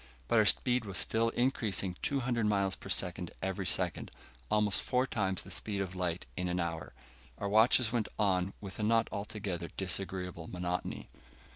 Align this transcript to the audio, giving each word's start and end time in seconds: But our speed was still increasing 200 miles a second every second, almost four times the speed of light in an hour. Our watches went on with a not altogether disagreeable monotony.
But 0.27 0.39
our 0.39 0.47
speed 0.47 0.83
was 0.83 0.97
still 0.97 1.29
increasing 1.29 1.95
200 2.01 2.47
miles 2.47 2.75
a 2.83 2.89
second 2.89 3.29
every 3.43 3.67
second, 3.67 4.09
almost 4.49 4.81
four 4.81 5.05
times 5.05 5.43
the 5.43 5.51
speed 5.51 5.79
of 5.79 5.93
light 5.93 6.25
in 6.35 6.47
an 6.47 6.59
hour. 6.59 6.93
Our 7.37 7.47
watches 7.47 7.91
went 7.91 8.07
on 8.17 8.53
with 8.59 8.79
a 8.79 8.83
not 8.83 9.07
altogether 9.11 9.69
disagreeable 9.77 10.47
monotony. 10.47 11.11